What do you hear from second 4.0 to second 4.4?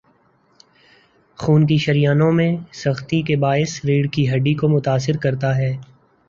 کی